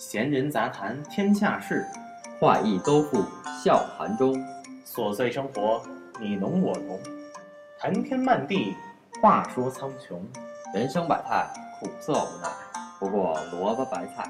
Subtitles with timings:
[0.00, 1.86] 闲人杂谈天下事，
[2.40, 3.22] 画意都付
[3.62, 4.34] 笑谈中。
[4.82, 5.82] 琐碎生活
[6.18, 6.98] 你侬我侬，
[7.78, 8.74] 谈天漫地
[9.20, 10.18] 话说苍穹。
[10.72, 11.46] 人生百态，
[11.78, 12.48] 苦涩无奈，
[12.98, 14.26] 不过萝卜白菜。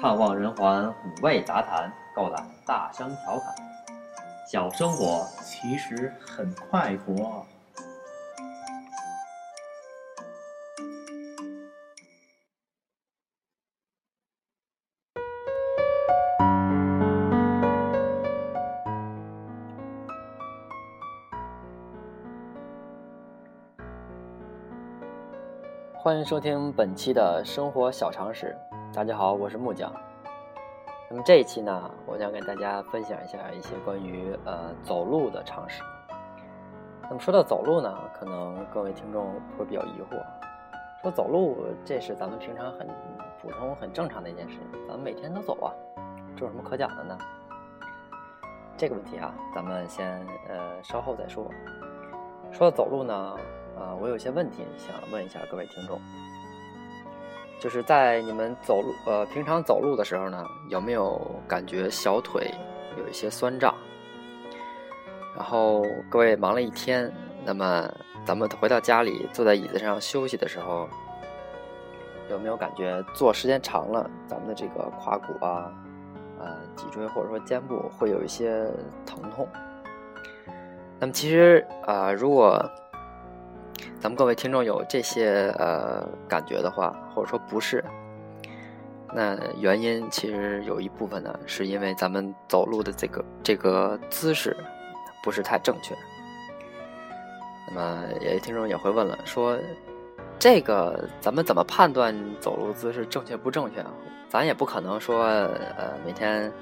[0.00, 3.54] 盼望人寰，五味杂谈，够胆大声调侃。
[4.50, 7.46] 小生活其实很快活。
[26.04, 28.56] 欢迎收听本期的生活小常识。
[28.92, 29.92] 大家好，我是木匠。
[31.08, 35.80] 那么这一期呢，我将给大家分享一下一些关于呃走路的常识。
[37.02, 39.26] 那么说到走路呢，可能各位听众
[39.56, 40.20] 会比较疑惑，
[41.02, 42.88] 说走路这是咱们平常很
[43.40, 45.70] 普通、很正常的一件事，咱们每天都走啊，
[46.36, 47.16] 这有什么可讲的呢？
[48.76, 51.48] 这个问题啊，咱们先呃稍后再说。
[52.50, 53.36] 说到走路呢。
[53.82, 56.00] 啊，我有些问题想问一下各位听众，
[57.58, 62.48] 就是在你们走路，呃，平常走路的时候呢，有没有感觉小腿
[62.96, 63.74] 有一些酸胀？
[65.34, 67.12] 然后各位忙了一天，
[67.44, 67.92] 那么
[68.24, 70.88] 咱们回到家里，坐在椅子上休息的时候，
[72.30, 75.72] 有没有感觉坐时间长了，咱们的这个胯骨啊，
[76.38, 78.64] 呃，脊椎或者说肩部会有一些
[79.04, 79.48] 疼痛？
[81.00, 82.64] 那么其实啊，如果
[84.02, 87.84] 咱们各位听众有这些呃感觉的话，或者说不是，
[89.14, 94.56] 那原因其实有一部分呢，是因为咱们走路的这个这个姿势
[95.22, 95.94] 不是太正确。
[97.68, 99.56] 那么有些听众也会问了，说
[100.36, 103.86] 这个咱们怎么判断走路姿势正确不正确？
[104.28, 105.26] 咱也不可能说
[105.76, 106.52] 呃每天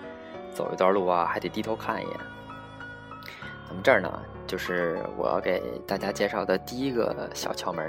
[0.52, 2.16] 走一段路啊，还得低头看一眼。
[3.66, 4.12] 咱们这儿呢？
[4.50, 7.88] 就是我要给大家介绍的第一个小窍门，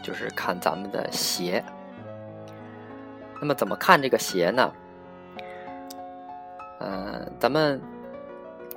[0.00, 1.60] 就是看咱们的鞋。
[3.40, 4.72] 那么怎么看这个鞋呢？
[6.78, 7.80] 嗯，咱们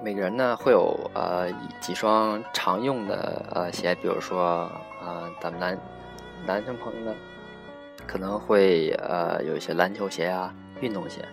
[0.02, 4.68] 每个人呢会有呃几双常用的呃鞋，比如说
[5.00, 5.78] 啊，咱们男
[6.48, 7.16] 男生朋友呢
[8.08, 10.52] 可能会呃有一些篮球鞋啊、
[10.82, 11.24] 运动鞋。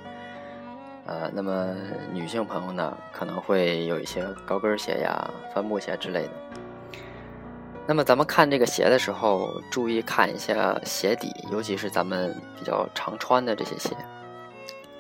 [1.06, 1.72] 呃，那么
[2.12, 6.30] 女性朋友呢，可能会有一些高跟鞋呀、帆布鞋之类的。
[7.86, 13.96] 那么咱们看这个鞋的时候，注意看一下鞋底，尤其是咱们比较常穿的这些鞋，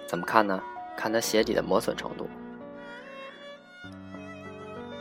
[0.06, 0.62] 怎么看呢？
[0.96, 2.28] 看它鞋底的磨损程度。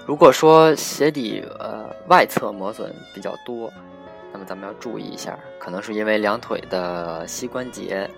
[0.07, 3.71] 如果说鞋底呃外侧磨损比较多，
[4.33, 8.09] 那么咱们要注意一下，可能是因为两腿的膝关节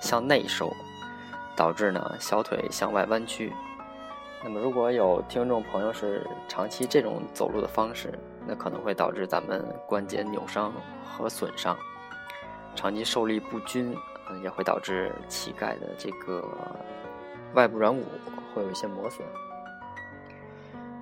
[0.00, 0.72] 向内收。
[1.56, 3.52] 导致呢小腿向外弯曲，
[4.44, 8.12] 那么如果有听众朋友是长期这种走路的方式，
[8.46, 10.72] 那可能会导致咱们关节扭伤
[11.04, 11.76] 和损伤。
[12.74, 13.96] 长期受力不均，
[14.42, 16.46] 也会导致膝盖的这个
[17.54, 18.04] 外部软骨
[18.54, 19.26] 会有一些磨损。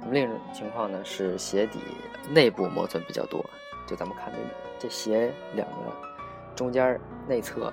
[0.01, 1.81] 那么另一种情况呢是鞋底
[2.31, 3.45] 内部磨损比较多，
[3.89, 4.39] 就咱们看这
[4.79, 5.75] 这鞋两个
[6.55, 7.73] 中间内侧。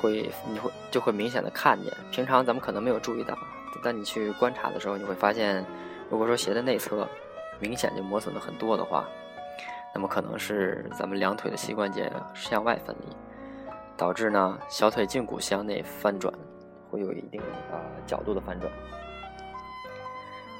[0.00, 3.36] 会，你会就会明显的看见，平常咱们可能没有注意到，
[3.82, 5.64] 但你去观察的时候，你会发现，
[6.10, 7.06] 如果说鞋的内侧
[7.60, 9.08] 明显就磨损的很多的话，
[9.94, 13.16] 那么可能是咱们两腿的膝关节向外分离，
[13.96, 16.32] 导致呢小腿胫骨向内翻转，
[16.90, 17.40] 会有一定
[17.70, 18.72] 啊角度的翻转。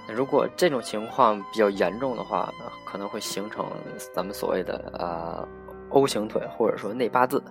[0.08, 2.52] 如果这种情况比较严重的话，
[2.84, 3.64] 可能会形成
[4.12, 5.48] 咱们所谓的呃
[5.90, 7.42] O 型腿，或者说内八字。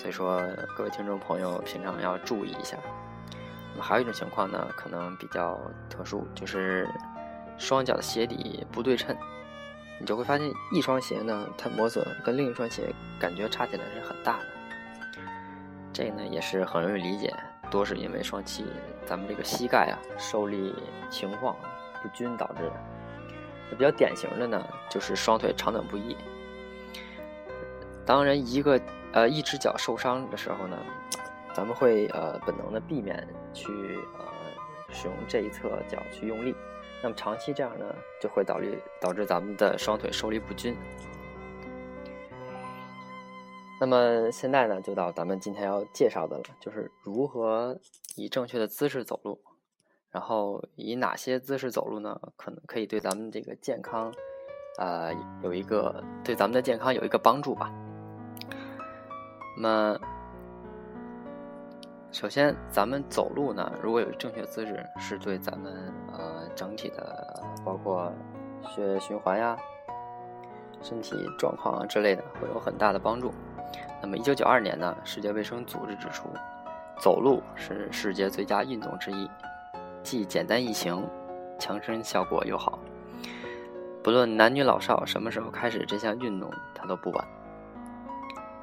[0.00, 0.40] 所以说，
[0.74, 2.74] 各位听众朋友，平常要注意一下。
[3.72, 6.88] 那么还有一种情况呢，可能比较特殊，就是
[7.58, 9.14] 双脚的鞋底不对称，
[10.00, 14.46] 你就会发现一双鞋呢，它磨损跟另一双鞋感觉差起来是很大的。
[15.92, 17.30] 这呢也是很容易理解，
[17.70, 18.64] 多是因为双膝
[19.04, 20.74] 咱们这个膝盖啊受力
[21.10, 21.54] 情况
[22.02, 22.72] 不均导致的。
[23.76, 26.16] 比较典型的呢，就是双腿长短不一。
[28.06, 28.80] 当然一个
[29.12, 30.78] 呃，一只脚受伤的时候呢，
[31.52, 33.72] 咱们会呃本能的避免去
[34.16, 34.24] 呃
[34.88, 36.54] 使用这一侧脚去用力，
[37.02, 40.76] 那么长期这样呢，就会导致导致咱们的双腿受力不均。
[43.80, 47.76] 那么现在呢，就到咱们今天要介绍的了，就是如何
[48.14, 49.40] 以正确的姿势走路，
[50.10, 54.14] 然后以哪些姿势走路呢，可能可以对咱们这个健康，
[54.78, 55.12] 呃，
[55.42, 57.72] 有一个对咱们的健康有一个帮助吧。
[59.62, 60.00] 那么，
[62.10, 68.10] 首先，咱们走路呢，如果有正确姿势，是对咱们呃整体的，包括
[68.62, 69.54] 血液循环呀、
[70.80, 73.34] 身体状况啊之类的，会有很大的帮助。
[74.00, 76.30] 那么，一九九二年呢，世界卫生组织指出，
[76.98, 79.30] 走路是世界最佳运动之一，
[80.02, 81.06] 既简单易行，
[81.58, 82.78] 强身效果又好。
[84.02, 87.28] 不论男女老少，什么时候开始这项运动，它都不晚。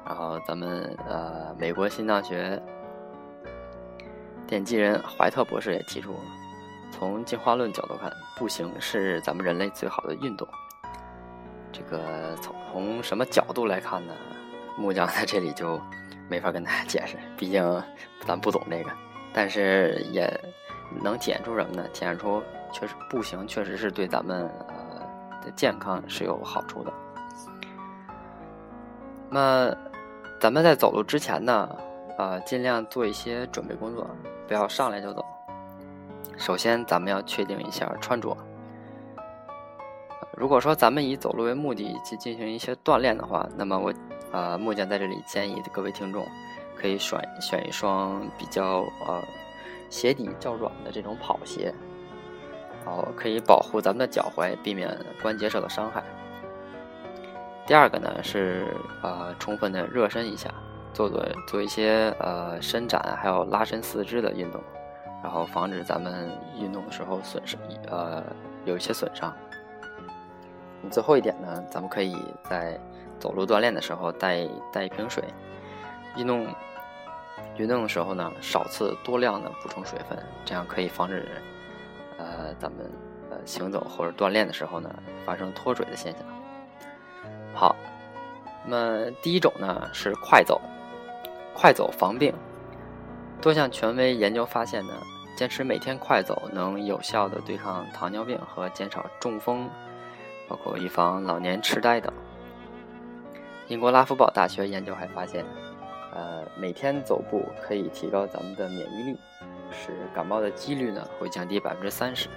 [0.08, 2.60] 然后，咱们呃，美国心脏学。
[4.48, 6.14] 奠基人怀特博士也提出，
[6.90, 10.48] 从进化论角度看，步行是咱们人类最好的运动。
[11.70, 14.14] 这个从从什么角度来看呢？
[14.78, 15.78] 木匠在这里就
[16.26, 17.62] 没法跟大家解释，毕竟
[18.26, 18.90] 咱不懂这个。
[19.34, 20.26] 但是也
[21.02, 21.86] 能体现出什么呢？
[21.88, 25.02] 体现出确实步行确实是对咱们呃
[25.44, 26.90] 的健康是有好处的。
[29.30, 29.76] 那
[30.40, 31.68] 咱们在走路之前呢，
[32.16, 34.08] 呃，尽量做一些准备工作。
[34.46, 35.24] 不要上来就走。
[36.36, 38.36] 首先，咱们要确定一下穿着。
[40.36, 43.92] 如果说咱们以走路为目的去进行一些锻炼的话，那么我，
[44.30, 46.24] 呃，木匠在这里建议各位听众
[46.76, 49.20] 可以选选一双比较呃
[49.90, 51.74] 鞋底较软的这种跑鞋，
[52.86, 56.04] 然后可以保护咱们的脚踝，避免关节受到伤害。
[57.68, 58.66] 第二个呢是
[59.02, 60.52] 呃充分的热身一下。
[60.94, 64.60] 做做做一些呃伸展，还有拉伸四肢的运动，
[65.22, 66.28] 然后防止咱们
[66.58, 67.56] 运动的时候损失，
[67.88, 68.24] 呃
[68.64, 69.32] 有一些损伤。
[70.90, 72.16] 最后一点呢，咱们可以
[72.48, 72.80] 在
[73.20, 75.22] 走路锻炼的时候带带一瓶水，
[76.16, 76.48] 运动
[77.58, 81.28] 运动的时候呢少次多量的补充水分，这样可以防止
[82.16, 82.90] 呃咱们
[83.30, 84.92] 呃行走或者锻炼的时候呢
[85.24, 86.22] 发生脱水的现象。
[87.58, 87.74] 好，
[88.64, 90.60] 那么第一种呢是快走。
[91.52, 92.32] 快走防病。
[93.42, 94.92] 多项权威研究发现呢，
[95.36, 99.68] 坚持每天快走能有效的对抗糖尿病和减少中风，
[100.48, 102.12] 包括预防老年痴呆等。
[103.66, 105.44] 英国拉夫堡大学研究还发现，
[106.14, 109.18] 呃，每天走步可以提高咱们的免疫力，
[109.72, 112.28] 使感冒的几率呢会降低百分之三十。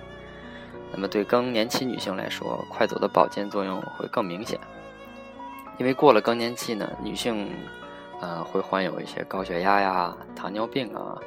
[0.92, 4.60] 那么对更年期女性来说，快走的保健作用会更明显，
[5.82, 7.52] 因为过了更年期呢，女性。
[8.24, 11.18] 呃，会患有一些高血压呀、糖尿病啊，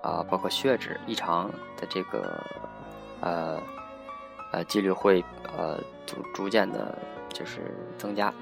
[0.00, 2.40] 啊，包括血脂异常的这个，
[3.20, 3.60] 呃，
[4.52, 5.24] 呃，几率会
[5.58, 5.76] 呃
[6.06, 6.96] 逐逐渐的，
[7.30, 8.32] 就是增加。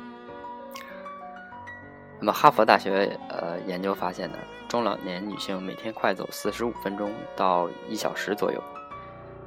[2.21, 4.37] 那么，哈佛大学呃研究发现呢，
[4.69, 8.63] 中老年女性每天快走四十五分钟到一小时左右，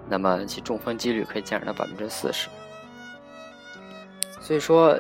[0.09, 2.49] 那么其中风几率可以减少到百分之四十。
[4.41, 4.97] 所以说，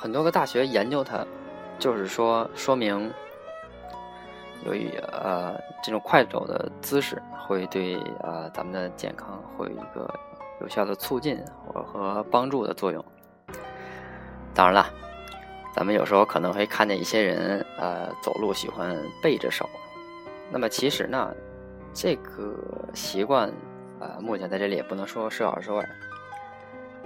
[0.00, 1.26] 很多个大学研究它。
[1.78, 3.10] 就是说，说明
[4.66, 10.06] 由于呃这种快走的姿势会对呃咱们的健康会有一个
[10.60, 13.02] 有效的促进或和帮助的作用。
[14.54, 14.86] 当然了，
[15.74, 19.66] 咱们有时候可能会看见一些人呃走路喜欢背着手，
[20.50, 21.34] 那么其实呢，
[21.94, 22.54] 这个
[22.92, 23.50] 习惯
[24.00, 25.88] 呃目前在这里也不能说是好是坏，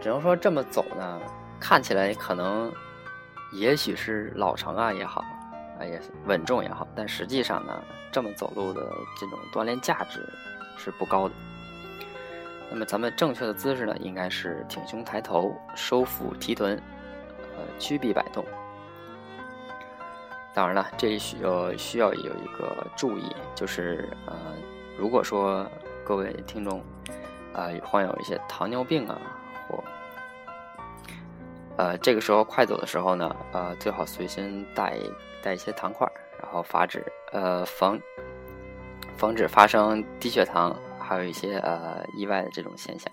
[0.00, 1.20] 只能说这么走呢，
[1.58, 2.72] 看起来可能。
[3.52, 5.20] 也许是老成啊也好，
[5.78, 8.82] 啊也稳重也好，但实际上呢，这么走路的
[9.16, 10.28] 这种锻炼价值
[10.76, 11.34] 是不高的。
[12.68, 16.76] 那么咱们正确的姿势呢，应该是挺胸抬头，收腹提臀，
[17.56, 18.44] 呃，屈臂摆动。
[20.52, 24.34] 当然了，这里需要需要有一个注意，就是呃，
[24.98, 25.64] 如果说
[26.04, 26.80] 各位听众
[27.52, 29.16] 啊患有一些糖尿病啊
[29.68, 29.84] 或
[31.76, 34.96] 呃，这个时候快走的时候呢，呃，最好随身带
[35.42, 36.06] 带一些糖块，
[36.40, 37.98] 然后防止呃防
[39.16, 43.12] 防止发生低血糖，还有一些呃意外的这种现象。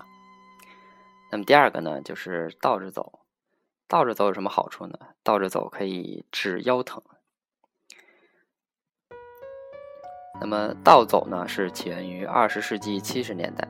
[1.32, 3.20] 那么第二个呢，就是倒着走。
[3.88, 4.94] 倒着走有什么好处呢？
[5.24, 7.02] 倒着走可以治腰疼。
[10.40, 13.68] 那么倒走呢，是起源于二十世纪七十年代，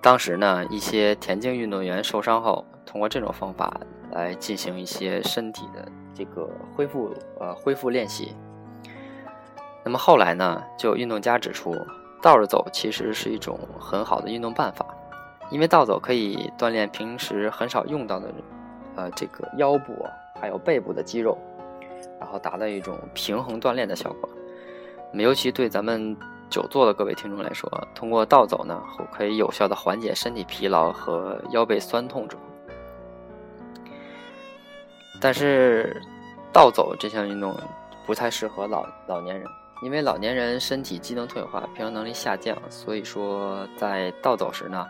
[0.00, 2.64] 当时呢，一些田径运动员受伤后。
[2.88, 3.78] 通过这种方法
[4.12, 8.34] 来进行一些身体的这个恢复，呃，恢复练习。
[9.84, 11.76] 那么后来呢，就有运动家指出，
[12.22, 14.86] 倒着走其实是一种很好的运动办法，
[15.50, 18.32] 因为倒走可以锻炼平时很少用到的，
[18.96, 20.06] 呃，这个腰部
[20.40, 21.36] 还有背部的肌肉，
[22.18, 24.30] 然后达到一种平衡锻炼的效果。
[25.12, 26.16] 那么尤其对咱们
[26.48, 32.40] 久坐的各位听众来说，通过倒走呢，可以有效的缓解身体疲劳和腰背酸痛症。
[35.20, 36.00] 但是，
[36.52, 37.54] 倒走这项运动
[38.06, 39.46] 不太适合老老年人，
[39.82, 44.86] 因为老年人身体机能退化，平衡能力下降，所以说在倒走时呢，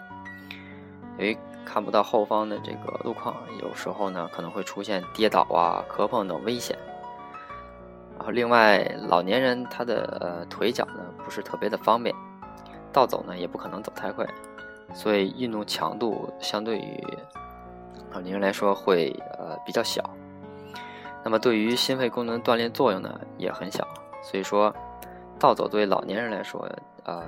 [1.18, 6.78] 由于看不到后方的这个路况，有时候呢可能会出现跌倒啊、磕碰等危险。
[8.16, 12.14] 然后另外，老年人他的呃腿脚呢不是特别的方便，
[12.92, 14.26] 倒走呢也不可能走太快，
[14.92, 17.02] 所以运动强度相对于
[18.12, 20.02] 老年人来说会呃比较小。
[21.24, 23.86] 那么对于心肺功能锻炼作用呢也很小，
[24.22, 24.74] 所以说
[25.38, 26.68] 倒走对老年人来说
[27.04, 27.22] 呃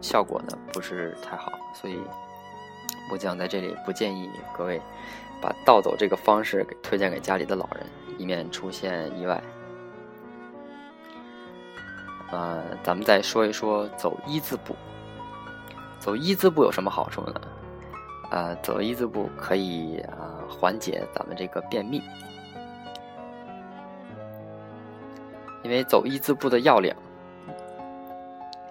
[0.00, 1.98] 效果呢不是太好，所以
[3.10, 4.80] 木匠在这里不建议各位
[5.40, 7.84] 把倒走这个方式给推荐给家里的老人，
[8.16, 9.42] 以免出现意外。
[12.30, 14.74] 呃，咱们再说一说走一字步。
[15.98, 17.34] 走一字步有什么好处呢？
[18.32, 22.02] 呃，走一字步可以啊缓解咱们这个便秘。
[25.62, 26.94] 因为走一字步的要领，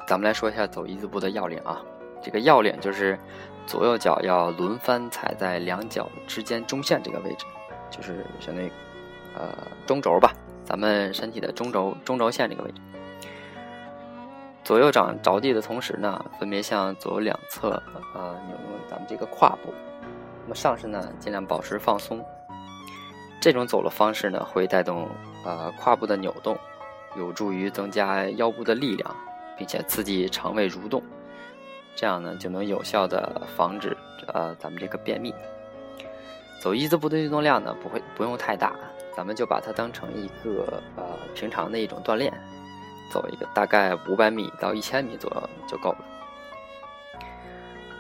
[0.08, 1.80] 咱们来说一下走一字步的要领啊。
[2.24, 3.20] 这个要领就是
[3.68, 7.46] 左右脚要轮番踩在两脚之间中线这个位置，
[7.91, 8.72] 就是相当于
[9.36, 10.34] 呃中轴吧，
[10.65, 12.82] 咱们身体的中轴中轴线这个位置。
[14.63, 17.82] 左右掌着地的同时呢，分别向左右两侧
[18.15, 19.74] 呃扭动咱们这个胯部。
[20.44, 22.24] 那么上身呢，尽量保持放松。
[23.39, 25.10] 这种走路方式呢，会带动
[25.44, 26.58] 呃胯部的扭动。
[27.18, 29.15] 有助于增加腰部的力量，
[29.58, 31.03] 并且刺激肠胃蠕动，
[31.94, 35.36] 这样呢就能有效的防止呃咱们这个便秘。
[36.62, 38.74] 走一字步的运动量呢不会不用太大，
[39.13, 41.03] 咱们就把它当成一个呃
[41.36, 42.32] 平常的一种锻炼，
[43.12, 45.98] 走一个大概五百米到一千米左右就够了。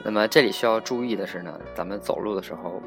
[0.03, 2.81] 那么这里需要注意的是呢，咱们走路的时候，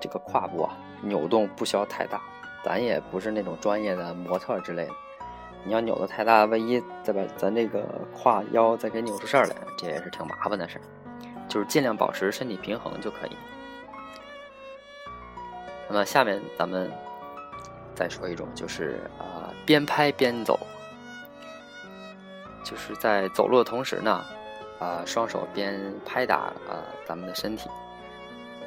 [0.00, 2.20] 这个胯部啊扭动不需要太大，
[2.62, 4.92] 咱也不是那种专业的模特之类的。
[5.64, 10.82] 你要扭的太大，万一再把咱这个胯腰再给扭出事儿来，这也是挺麻烦的事儿。
[11.48, 13.36] 就是尽量保持身体平衡就可以。
[15.88, 16.90] 那么下面咱们
[17.94, 20.58] 再说一种，就是啊边拍边走，
[22.72, 24.24] 就是在走路的同时呢，
[24.78, 26.36] 啊双手边拍打
[26.66, 27.68] 啊咱们的身体。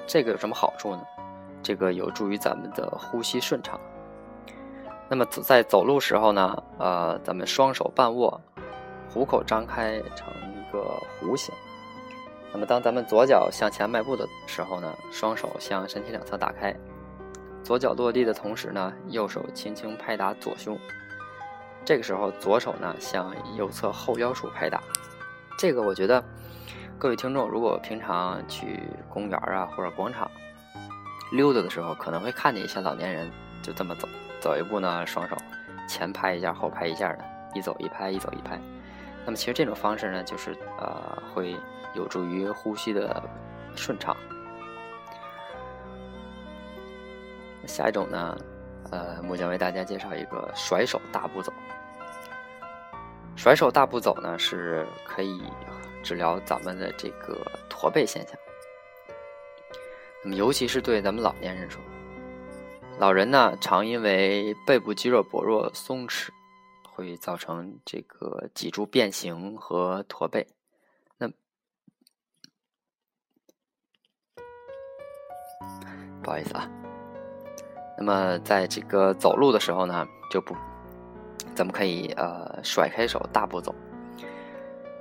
[0.06, 1.02] 这个有什么好处呢？
[1.64, 3.80] 这个有助于咱们的呼吸顺畅。
[5.10, 8.40] 那么在走路时候呢，呃，咱们双手半握，
[9.12, 11.52] 虎口张开成一个弧形。
[12.54, 16.76] 那么当咱们左脚向前迈步的时候呢，双手向身体两侧打开，
[17.64, 20.78] 左脚落地的同时呢，右手轻轻拍打左胸。
[21.86, 24.82] 这个时候左手呢向右侧后腰处拍打。
[25.58, 26.22] 这个我觉得
[26.98, 30.30] 各位听众如果平常去公园啊或者广场
[31.32, 34.08] 溜达的时候，可能会看见一些老年人就这么走。
[34.42, 35.36] 走一步呢，双手
[35.88, 37.24] 前拍一下，后拍一下的，
[37.54, 38.60] 一走一拍，一走一拍。
[39.24, 41.56] 那么其实这种方式呢，就是呃，会
[41.94, 43.24] 有助于呼吸的
[43.76, 44.16] 顺畅。
[47.66, 48.38] 下一种呢，
[48.92, 51.52] 呃，木匠为大家介绍一个甩手大步走。
[53.36, 55.44] 甩手大步走呢，是可以
[56.02, 58.38] 治疗咱们的这个驼背现象。
[60.24, 61.82] 那么尤其是对咱们老年人说。
[62.98, 66.30] 老人呢，常因为背部肌肉薄弱、松弛，
[66.90, 70.48] 会造成这个脊柱变形和驼背。
[71.18, 71.28] 那
[76.24, 76.72] 不好意思啊。
[77.98, 80.56] 那么在这个走路的时候呢，就不，
[81.56, 83.74] 咱们可以呃甩开手大步走，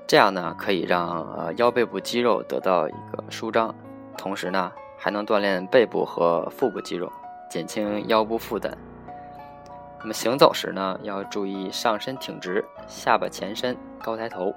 [0.06, 3.74] 这样呢可以让呃腰背部肌肉得到一个舒张，
[4.16, 7.12] 同时呢还能锻炼背部和腹部肌肉。
[7.50, 8.76] 减轻腰部负担。
[10.00, 14.52] 那么行走时呢，要注意上身挺直，下巴前伸，高抬头。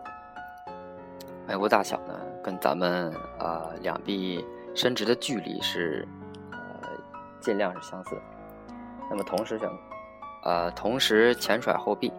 [1.47, 2.13] 迈步大小呢，
[2.43, 6.07] 跟咱们呃两臂伸直的距离是
[6.51, 6.57] 呃
[7.39, 8.19] 尽量是相似。
[9.09, 9.69] 那么同时选
[10.43, 12.11] 呃同时前甩后臂。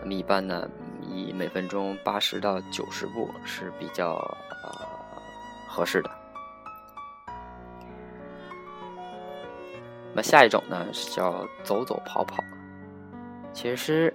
[0.00, 0.68] 那么一般呢，
[1.02, 4.14] 以每分钟八十到九十步是比较
[4.62, 4.86] 呃
[5.68, 6.10] 合适的。
[10.14, 12.42] 那下一种呢是叫走走跑跑，
[13.52, 14.14] 其实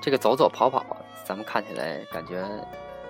[0.00, 0.84] 这个走走跑跑，
[1.24, 2.44] 咱们看起来感觉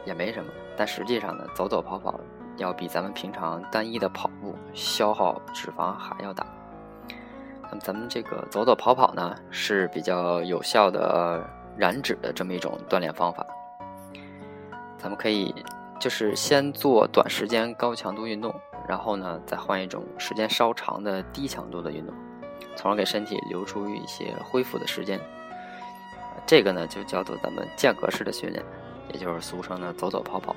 [0.04, 2.20] 也没什么，但实际上呢，走走跑跑
[2.56, 6.46] 要比咱们平常单一的跑步消耗脂肪还要大。
[7.80, 11.42] 咱们这个走走跑跑呢是比较有效的
[11.76, 13.46] 燃脂的这么一种锻炼方法。
[14.98, 15.54] 咱们可以
[16.00, 18.54] 就是先做短时间高强度运动。
[18.86, 22.14] 然后呢，再换一种时间稍长的低强度的运动，
[22.76, 25.18] 从而给身体留出一些恢复的时间。
[26.44, 28.62] 这个呢就叫做咱们间隔式的训练，
[29.10, 30.54] 也就是俗称的走走跑跑。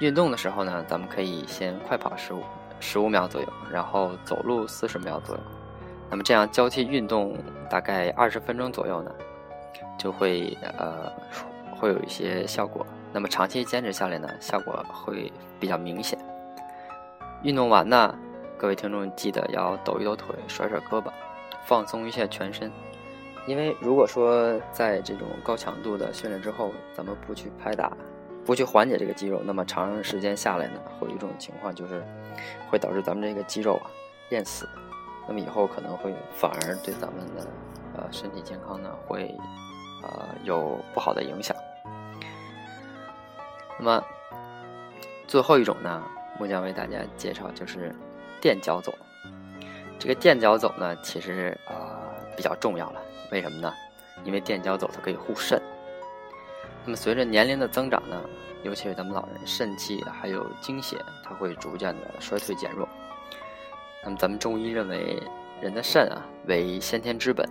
[0.00, 2.42] 运动的时候呢，咱们可以先快跑十五
[2.80, 5.42] 十五秒左右，然后走路四十秒左右。
[6.10, 7.36] 那么这样交替运动
[7.68, 9.12] 大概二十分钟左右呢，
[9.98, 11.12] 就会呃
[11.76, 12.86] 会有一些效果。
[13.12, 16.18] 那么长期坚持下来呢，效果会比较明显。
[17.42, 18.14] 运动完呢，
[18.56, 21.10] 各位听众记得要抖一抖腿，甩甩胳膊，
[21.66, 22.70] 放松一下全身。
[23.46, 27.90] 因为如果说在这种高强度的训练之后，咱们不去拍打。
[28.48, 32.02] 不去缓解这个肌肉，那么长时间下来呢，会有一种情况，就是
[32.70, 33.90] 会导致咱们这个肌肉啊
[34.30, 34.66] 练死，
[35.26, 37.46] 那么以后可能会反而对咱们的
[37.94, 39.34] 呃身体健康呢会
[40.02, 41.54] 呃有不好的影响。
[43.78, 44.02] 那么
[45.26, 46.02] 最后一种呢，
[46.40, 47.94] 木匠为大家介绍就是
[48.40, 48.90] 垫脚走。
[49.98, 52.00] 这个垫脚走呢，其实啊
[52.34, 53.70] 比较重要了，为什么呢？
[54.24, 55.60] 因为垫脚走它可以护肾。
[56.84, 58.18] 那么随着年龄的增长呢，
[58.62, 62.88] 尤其是咱们老人，肾气还有精血，它会逐渐的衰退减弱。
[64.02, 65.22] 那么咱们中医认为，
[65.60, 67.46] 人的肾啊为先天之本，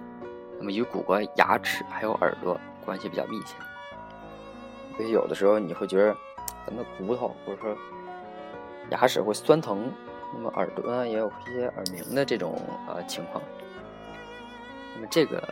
[0.58, 3.56] 那么与骨骼、牙齿还有耳朵关系比较密切。
[4.96, 6.16] 所以有的时候你会觉得，
[6.66, 7.78] 咱们骨头或者说
[8.90, 9.92] 牙齿会酸疼，
[10.34, 13.44] 那么耳朵呢也有一些耳鸣的这种呃情况。
[14.96, 15.44] 那么这个。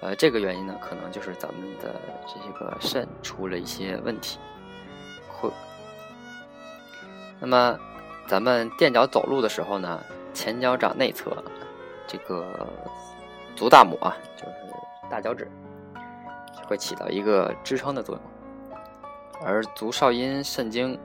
[0.00, 1.92] 呃，这个原因呢，可能就是咱们的
[2.26, 4.38] 这个肾出了一些问题，
[5.28, 5.50] 会。
[7.40, 7.76] 那么，
[8.28, 10.00] 咱们垫脚走路的时候呢，
[10.32, 11.42] 前脚掌内侧
[12.06, 12.64] 这个
[13.56, 14.52] 足大拇啊，就是
[15.10, 15.50] 大脚趾，
[16.68, 18.78] 会起到一个支撑的作用，
[19.44, 20.96] 而足少阴肾经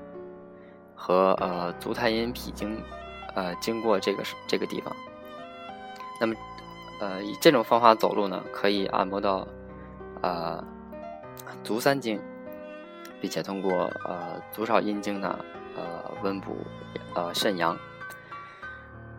[0.93, 2.79] 和呃足太阴脾经，
[3.33, 4.95] 呃，经过这个这个地方，
[6.21, 6.35] 那么。
[7.03, 9.45] 呃，以这种方法走路呢，可以按摩到，
[10.21, 10.63] 呃，
[11.61, 12.17] 足三经，
[13.19, 15.37] 并且通过呃足少阴经呢，
[15.75, 15.83] 呃
[16.21, 16.55] 温补
[17.13, 17.77] 呃肾阳。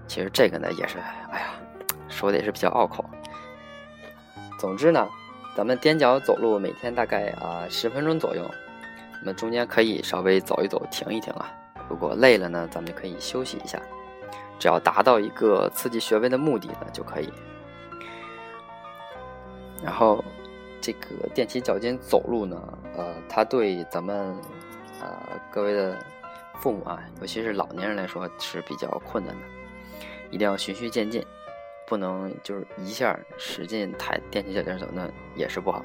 [0.09, 0.97] 其实这个呢也是，
[1.31, 1.49] 哎呀，
[2.09, 3.05] 说的也是比较拗口。
[4.59, 5.07] 总之呢，
[5.55, 8.51] 咱们踮脚走路，每天大概啊十分钟左右，
[9.20, 11.53] 那么中间可以稍微走一走，停一停啊。
[11.90, 13.79] 如果累了呢，咱们就可以休息一下，
[14.59, 17.31] 只要达到一个刺激穴位的目的呢，就可以。
[19.85, 20.25] 然后，
[20.81, 24.35] 这个踮起脚尖走路呢，呃，它对咱们，
[24.99, 26.03] 呃，各位的
[26.55, 29.47] 父母啊，尤其是老年人来说是比较困难的，
[30.31, 31.23] 一定要循序渐进，
[31.87, 35.85] 不能就是一下使劲抬踮起脚尖走，那也是不好。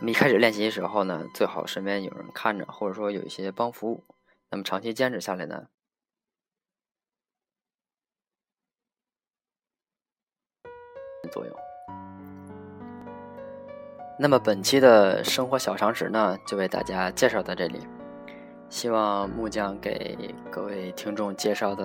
[0.00, 4.02] 那么一开始练习的时候呢，最好身边有人看着，或者说有一些帮扶。
[4.50, 5.68] 那么长期坚持下来呢，
[11.30, 11.69] 作用。
[14.22, 17.80] 那么本期的生活小常识呢，就为大家介绍到这里。
[18.68, 21.78] 希望木匠给各位听众介绍的。